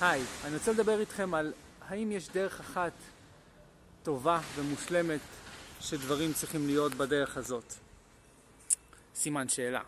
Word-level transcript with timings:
היי, 0.00 0.22
אני 0.44 0.54
רוצה 0.54 0.72
לדבר 0.72 1.00
איתכם 1.00 1.34
על 1.34 1.52
האם 1.88 2.12
יש 2.12 2.28
דרך 2.28 2.60
אחת 2.60 2.92
טובה 4.02 4.40
ומושלמת 4.54 5.20
שדברים 5.80 6.32
צריכים 6.32 6.66
להיות 6.66 6.94
בדרך 6.94 7.36
הזאת. 7.36 7.74
סימן 9.14 9.48
שאלה. 9.48 9.80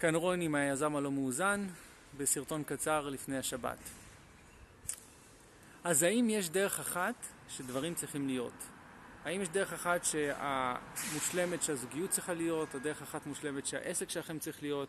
כאן 0.00 0.14
רוני 0.14 0.48
מהיזם 0.48 0.96
הלא 0.96 1.10
מאוזן 1.10 1.66
בסרטון 2.16 2.62
קצר 2.64 3.08
לפני 3.08 3.38
השבת. 3.38 3.78
אז 5.84 6.02
האם 6.02 6.30
יש 6.30 6.50
דרך 6.50 6.80
אחת 6.80 7.14
שדברים 7.48 7.94
צריכים 7.94 8.26
להיות? 8.26 8.77
האם 9.24 9.42
יש 9.42 9.48
דרך 9.48 9.72
אחת 9.72 10.04
שהמושלמת 10.04 11.62
שהזוגיות 11.62 12.10
צריכה 12.10 12.34
להיות, 12.34 12.74
או 12.74 12.78
דרך 12.78 13.02
אחת 13.02 13.26
מושלמת 13.26 13.66
שהעסק 13.66 14.10
שלכם 14.10 14.38
צריך 14.38 14.62
להיות, 14.62 14.88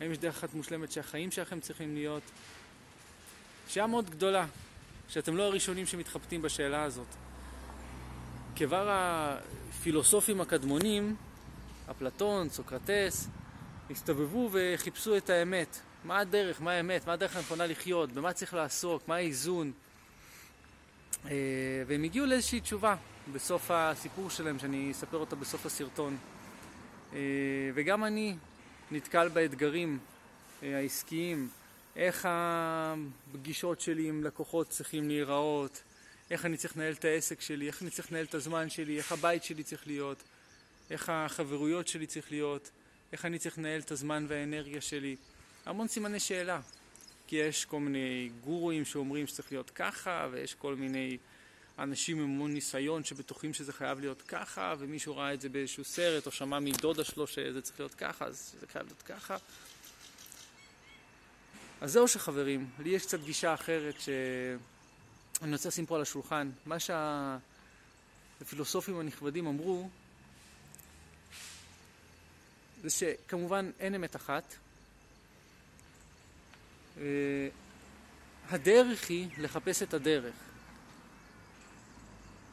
האם 0.00 0.12
יש 0.12 0.18
דרך 0.18 0.36
אחת 0.36 0.54
מושלמת 0.54 0.92
שהחיים 0.92 1.30
שלכם 1.30 1.60
צריכים 1.60 1.94
להיות? 1.94 2.22
שאלה 3.68 3.86
מאוד 3.86 4.10
גדולה, 4.10 4.46
שאתם 5.08 5.36
לא 5.36 5.42
הראשונים 5.42 5.86
שמתחבטים 5.86 6.42
בשאלה 6.42 6.82
הזאת. 6.82 7.06
כבר 8.56 8.88
הפילוסופים 8.90 10.40
הקדמונים, 10.40 11.16
אפלטון, 11.90 12.48
סוקרטס, 12.48 13.28
הסתובבו 13.90 14.50
וחיפשו 14.52 15.16
את 15.16 15.30
האמת. 15.30 15.80
מה 16.04 16.18
הדרך, 16.18 16.60
מה 16.62 16.72
האמת, 16.72 17.06
מה 17.06 17.12
הדרך 17.12 17.36
הנכונה 17.36 17.66
לחיות, 17.66 18.12
במה 18.12 18.32
צריך 18.32 18.54
לעסוק, 18.54 19.08
מה 19.08 19.14
האיזון. 19.14 19.72
אה, 21.24 21.30
והם 21.86 22.04
הגיעו 22.04 22.26
לאיזושהי 22.26 22.60
תשובה 22.60 22.96
בסוף 23.32 23.70
הסיפור 23.70 24.30
שלהם, 24.30 24.58
שאני 24.58 24.90
אספר 24.90 25.16
אותה 25.16 25.36
בסוף 25.36 25.66
הסרטון. 25.66 26.16
אה, 27.12 27.18
וגם 27.74 28.04
אני 28.04 28.36
נתקל 28.90 29.28
באתגרים 29.28 29.98
אה, 30.62 30.76
העסקיים, 30.76 31.48
איך 31.96 32.28
הפגישות 32.30 33.80
שלי 33.80 34.08
עם 34.08 34.24
לקוחות 34.24 34.68
צריכים 34.68 35.08
להיראות, 35.08 35.82
איך 36.30 36.46
אני 36.46 36.56
צריך 36.56 36.76
לנהל 36.76 36.92
את 36.92 37.04
העסק 37.04 37.40
שלי, 37.40 37.66
איך 37.66 37.82
אני 37.82 37.90
צריך 37.90 38.12
לנהל 38.12 38.24
את 38.24 38.34
הזמן 38.34 38.70
שלי, 38.70 38.98
איך 38.98 39.12
הבית 39.12 39.44
שלי 39.44 39.62
צריך 39.62 39.86
להיות, 39.86 40.22
איך 40.90 41.08
החברויות 41.08 41.88
שלי 41.88 42.06
צריך 42.06 42.30
להיות, 42.30 42.70
איך 43.12 43.24
אני 43.24 43.38
צריך 43.38 43.58
לנהל 43.58 43.80
את 43.80 43.90
הזמן 43.90 44.26
והאנרגיה 44.28 44.80
שלי. 44.80 45.16
המון 45.66 45.88
סימני 45.88 46.20
שאלה. 46.20 46.60
כי 47.28 47.36
יש 47.36 47.64
כל 47.64 47.80
מיני 47.80 48.30
גורואים 48.44 48.84
שאומרים 48.84 49.26
שצריך 49.26 49.52
להיות 49.52 49.70
ככה, 49.70 50.28
ויש 50.30 50.54
כל 50.54 50.74
מיני 50.74 51.18
אנשים 51.78 52.18
עם 52.18 52.24
המון 52.24 52.54
ניסיון 52.54 53.04
שבטוחים 53.04 53.54
שזה 53.54 53.72
חייב 53.72 54.00
להיות 54.00 54.22
ככה, 54.22 54.74
ומישהו 54.78 55.16
ראה 55.16 55.34
את 55.34 55.40
זה 55.40 55.48
באיזשהו 55.48 55.84
סרט, 55.84 56.26
או 56.26 56.30
שמע 56.30 56.58
מדודה 56.58 57.04
שלו 57.04 57.26
שזה 57.26 57.62
צריך 57.62 57.80
להיות 57.80 57.94
ככה, 57.94 58.24
אז 58.24 58.54
זה 58.60 58.66
חייב 58.66 58.86
להיות 58.86 59.02
ככה. 59.02 59.36
אז 61.80 61.92
זהו 61.92 62.08
שחברים, 62.08 62.70
לי 62.78 62.88
יש 62.88 63.06
קצת 63.06 63.20
גישה 63.20 63.54
אחרת 63.54 63.94
שאני 64.00 65.52
רוצה 65.52 65.68
לשים 65.68 65.86
פה 65.86 65.96
על 65.96 66.02
השולחן. 66.02 66.50
מה 66.66 66.76
שהפילוסופים 68.40 69.00
הנכבדים 69.00 69.46
אמרו, 69.46 69.88
זה 72.82 72.90
שכמובן 72.90 73.70
אין 73.80 73.94
אמת 73.94 74.16
אחת. 74.16 74.54
אה, 76.98 77.48
הדרך 78.48 79.08
היא 79.08 79.28
לחפש 79.38 79.82
את 79.82 79.94
הדרך. 79.94 80.34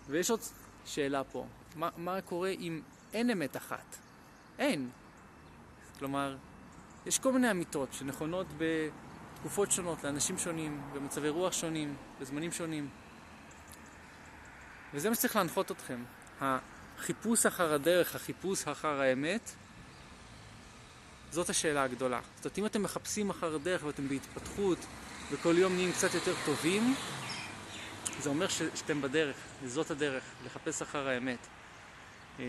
ויש 0.08 0.30
עוד 0.30 0.40
שאלה 0.86 1.24
פה, 1.24 1.46
מה, 1.76 1.90
מה 1.98 2.22
קורה 2.22 2.50
אם 2.50 2.82
אין 3.14 3.30
אמת 3.30 3.58
אחת? 3.58 3.96
אין. 4.60 4.90
כלומר, 6.00 6.38
יש 7.06 7.20
כל 7.20 7.32
מיני 7.32 7.52
אמיתות 7.52 7.94
שנכונות 7.94 8.48
בתקופות 8.58 9.72
שונות, 9.72 10.04
לאנשים 10.04 10.38
שונים, 10.38 10.82
במצבי 10.94 11.30
רוח 11.30 11.54
שונים, 11.54 11.96
בזמנים 12.20 12.52
שונים. 12.52 12.90
וזה 14.94 15.10
מה 15.10 15.16
שצריך 15.16 15.36
להנחות 15.36 15.72
אתכם. 15.72 16.04
החיפוש 16.42 17.46
אחר 17.46 17.74
הדרך, 17.74 18.16
החיפוש 18.16 18.68
אחר 18.68 19.02
האמת, 19.02 19.52
זאת 21.32 21.50
השאלה 21.50 21.84
הגדולה. 21.84 22.20
זאת 22.36 22.46
אומרת, 22.46 22.58
אם 22.58 22.66
אתם 22.66 22.84
מחפשים 22.84 23.30
אחר 23.30 23.56
הדרך 23.56 23.84
ואתם 23.84 24.08
בהתפתחות 24.08 24.78
וכל 25.32 25.56
יום 25.58 25.74
נהיים 25.74 25.92
קצת 25.92 26.14
יותר 26.14 26.34
טובים, 26.46 26.96
זה 28.26 28.30
אומר 28.30 28.48
ש, 28.48 28.62
שאתם 28.76 29.02
בדרך, 29.02 29.36
זאת 29.66 29.92
הדרך, 29.92 30.24
לחפש 30.46 30.82
אחר 30.82 31.08
האמת. 31.08 31.38
אה, 32.40 32.46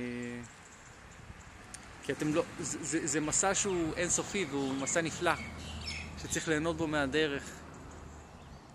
כי 2.02 2.12
אתם 2.12 2.34
לא, 2.34 2.42
זה, 2.58 2.84
זה, 2.84 3.06
זה 3.06 3.20
מסע 3.20 3.54
שהוא 3.54 3.94
אינסופי 3.94 4.44
והוא 4.50 4.74
מסע 4.74 5.00
נפלא, 5.00 5.32
שצריך 6.22 6.48
ליהנות 6.48 6.76
בו 6.76 6.86
מהדרך, 6.86 7.42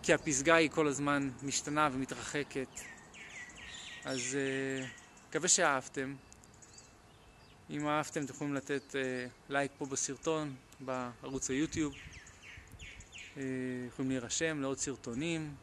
כי 0.03 0.13
הפסגה 0.13 0.55
היא 0.55 0.69
כל 0.69 0.87
הזמן 0.87 1.29
משתנה 1.43 1.89
ומתרחקת. 1.93 2.81
אז 4.05 4.19
אה, 4.35 4.87
מקווה 5.29 5.47
שאהבתם. 5.47 6.15
אם 7.69 7.87
אהבתם 7.87 8.23
אתם 8.25 8.33
יכולים 8.33 8.53
לתת 8.53 8.95
אה, 8.95 9.25
לייק 9.49 9.71
פה 9.77 9.85
בסרטון, 9.85 10.55
בערוץ 10.79 11.49
היוטיוב. 11.49 11.93
יכולים 13.87 14.09
להירשם 14.09 14.61
לעוד 14.61 14.77
סרטונים. 14.77 15.55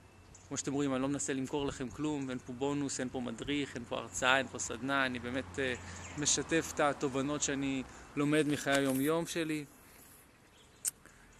כמו 0.49 0.57
שאתם 0.57 0.73
רואים, 0.73 0.95
אני 0.95 1.03
לא 1.03 1.09
מנסה 1.09 1.33
למכור 1.33 1.67
לכם 1.67 1.89
כלום, 1.89 2.31
אין 2.31 2.39
פה 2.39 2.53
בונוס, 2.53 3.01
אין 3.01 3.09
פה 3.09 3.21
מדריך, 3.21 3.75
אין 3.75 3.85
פה 3.89 3.99
הרצאה, 3.99 4.39
אין 4.39 4.49
פה 4.49 4.59
סדנה, 4.59 5.07
אני 5.07 5.19
באמת 5.19 5.59
אה, 5.59 5.75
משתף 6.19 6.73
את 6.75 6.81
התובנות 6.81 7.43
שאני 7.43 7.83
לומד 8.17 8.47
מחיי 8.49 8.75
היום-יום 8.75 9.27
שלי. 9.27 9.65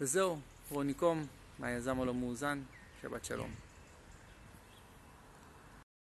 וזהו, 0.01 0.39
רוני 0.71 0.95
קום, 0.95 1.27
מהיזם 1.59 2.01
הלא 2.01 2.15
מאוזן, 2.15 2.61
שבת 3.03 3.25
שלום. 3.25 3.68